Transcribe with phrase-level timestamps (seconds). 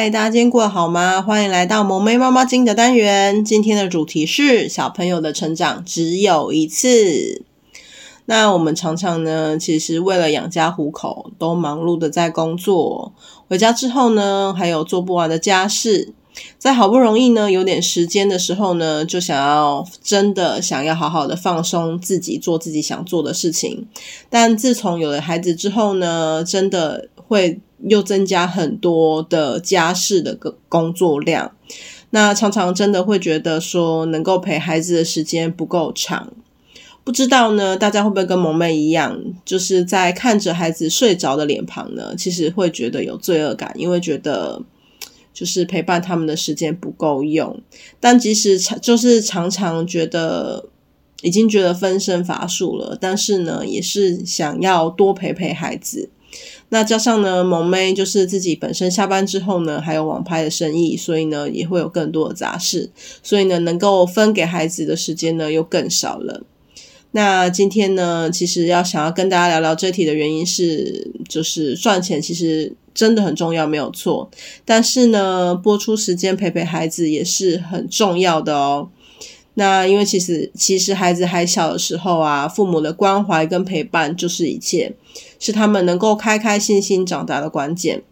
[0.00, 1.20] 嗨，大家今天过得好吗？
[1.20, 3.44] 欢迎来到萌妹妈妈经的单元。
[3.44, 7.42] 今天的主题是小朋友的成长只有一次。
[8.26, 13.12] 那我们常常呢，其实为了养家糊口，都忙碌的在工作。
[13.48, 16.14] 回家之后呢，还有做不完的家事。
[16.56, 23.88] 在好不容易呢，有点时间的时候呢，就想要真的想要好好的放松自己，做自己想做的事情。
[24.30, 31.52] 但自从有了孩子之后呢，真的会又增加很多的家事的个工作量。
[32.10, 36.32] 那常常真的会觉得说，能够陪孩子的时间不够长。
[37.04, 44.62] 不知道呢，大家会不会跟萌妹一样，就是在看着孩子睡着的脸庞呢，其实会觉得有罪恶感，因为觉得。
[45.34, 47.62] 就是陪伴他们的时间不够用，
[48.00, 50.64] 但即使常就是常常觉得
[51.22, 56.10] 已经觉得分身乏术了，但是呢，也是想要多陪陪孩子。
[56.70, 62.90] 那加上呢，萌妹就是自己本身下班之后呢，还有网拍的生意，所以呢，也会有更多的杂事，
[63.22, 66.42] 所以呢，能够分给孩子的时间呢，又更少了。
[67.12, 74.30] 那今天呢，其实要想要跟大家聊聊这题的原因是，就是赚钱其实真的很重要，没有错。
[74.66, 78.90] 但是呢，拨出时间陪陪孩子也是很重要的哦。
[79.58, 84.94] 那因为其实其实孩子还小的时候啊，父母的关怀跟陪伴就是一切，
[85.40, 88.04] 是他们能够开开心心长大的关键。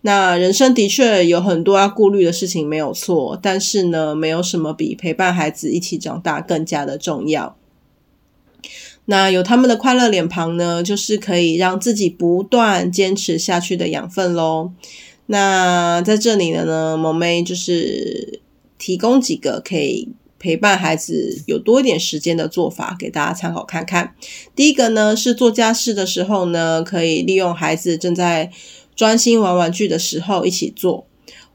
[0.00, 3.38] 那人生的确有很多要顾虑的事情，没有错。
[3.42, 7.54] 但是呢，没有什么比陪伴孩子一起长大更加的重要。
[9.04, 14.72] 那有他们的快乐脸庞呢，就是可以让自己不断坚持下去的养分喽。
[15.26, 18.40] 那在这里呢，萌妹就是
[18.78, 24.14] 提供几个可以陪伴孩子有多一点时间的做法，给大家参考看看。
[24.54, 28.50] 第一个呢，是做家事的时候呢，可以利用孩子正在
[28.94, 31.06] 专心玩玩具的时候一起做，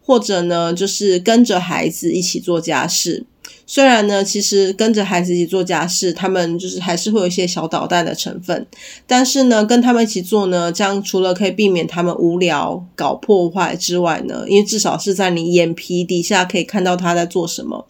[0.04, 3.26] 或者呢，就是跟着孩子一起做家事。
[3.68, 8.68] 虽然呢，其实跟着孩子一起做家事，他们就是还是会有一些小捣蛋的成分。
[9.08, 17.88] 但是呢，跟他们一起做呢，这样除了可以避免他们无聊搞破坏之外呢，因为至少是在你眼皮底下可以看到他在做什么。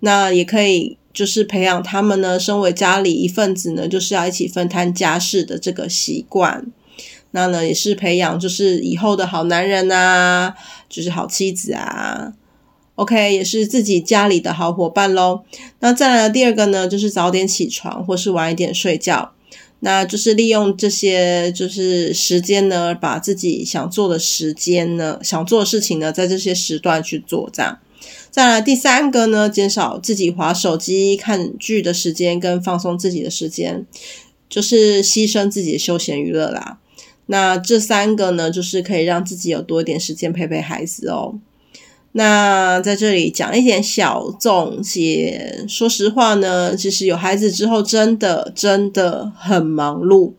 [0.00, 6.66] 那也可以就是培养他们呢，身为家里一份子呢，就是要一起分摊家事的这个习惯。
[7.32, 10.54] 那呢，也是培养就是以后的好男人啊，
[10.88, 12.32] 就是好妻子啊。
[12.94, 15.42] OK，也是自己家里的好伙伴喽。
[15.80, 19.32] 那再来第二个呢，就是早点起床，或是晚一点睡觉。
[19.80, 27.48] 那就是利用这些就是时间呢，把自己想做的时间呢，想做的事情呢，在这些时段去做。
[27.52, 27.78] 这样，
[28.30, 33.84] 再来第三个呢，减少自己滑手机、看剧的时间，跟放松自己的时间，
[34.48, 36.78] 就是牺牲自己的休闲娱乐啦。
[37.26, 41.38] 那这三个呢，就是可以让自己有多一点时间陪陪孩子哦。
[42.12, 45.64] 那在这里讲一点小总结。
[45.68, 50.32] 说实话呢，其实有孩子之后，真的真的很忙碌。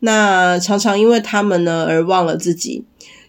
[0.00, 2.84] 那常常因为他们呢而忘了自己。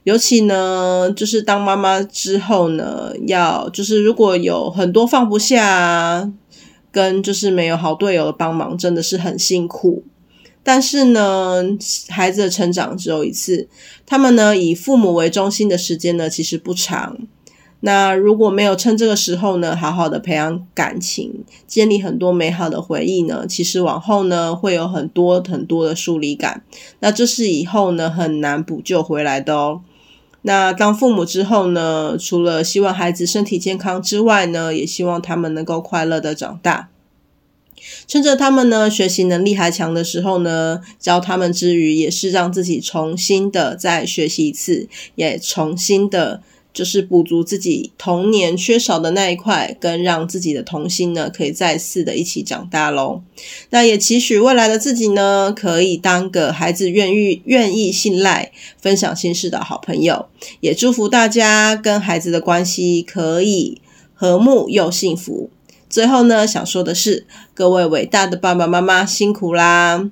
[0.05, 6.31] 尤其呢，就是当妈妈之后呢，要就是如果有很多放不下，
[6.91, 10.03] 跟就是没有好队友的帮忙，真的是很辛苦。
[10.61, 11.63] 但是呢，
[12.09, 13.67] 孩子的成长只有一次，
[14.05, 17.17] 他们呢以父母为中心的时间呢，其实不长。
[17.79, 26.63] 那如果没有趁这个时候呢，好好的培养感情，建立很多美好的回忆呢，其实往后呢会有很多很多的疏离感，
[26.99, 29.81] 那这是以后呢很难补救回来的哦。
[30.47, 36.89] 那当父母之后呢，除了希望孩子身体健康之外呢，也希望他们能够快乐的长大。
[38.07, 46.43] 趁着他们呢学习能力还强的时候呢，教他们之余，也是让自己重新的再学习一次，也重新的。
[46.75, 53.21] 就是补足自己童年缺少的那一块，跟让自己的童心呢，可以再次的一起长大喽。
[53.69, 60.25] 那也期许未来的自己呢，可以当个孩子愿意愿意信赖、分享心事的好朋友。
[60.59, 63.81] 也祝福大家跟孩子的关系可以
[64.13, 65.49] 和睦又幸福。
[65.89, 70.11] 最后呢，想说的是，各位伟大的爸爸妈妈辛苦啦！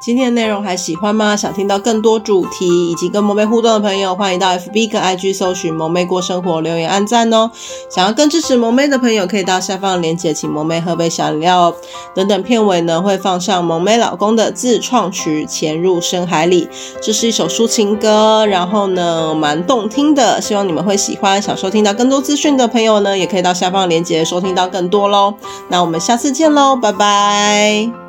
[0.00, 1.36] 今天的内容还喜欢吗？
[1.36, 7.50] 想听到更多主题以及跟萌妹互动的朋友，欢迎到 FB 跟 IG 搜寻“萌妹过生活”，留言按赞哦。
[7.90, 11.74] 想要更支持萌妹的朋友，可以到下方链接，请萌妹喝杯小饮料哦。
[12.14, 16.66] 等等片尾呢，会放上萌妹老公的自创曲《潜入深海里》，
[17.02, 21.42] 这是一首抒情歌，然后呢蛮动听的，希望你们会喜欢。
[21.42, 25.34] 想收听到更多资讯的朋友呢，也可以到下方链接收听到更多喽。
[25.68, 28.07] 那我们下次见喽，拜拜。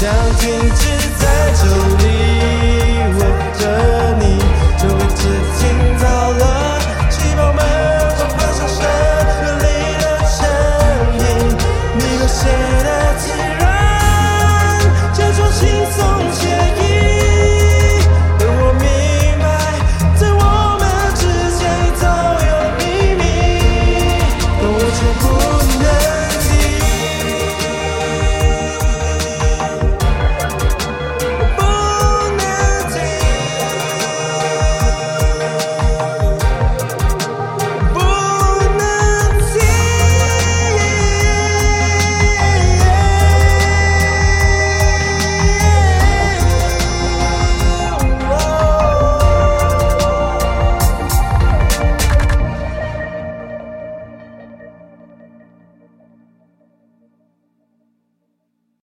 [0.00, 2.17] 想停止在这里。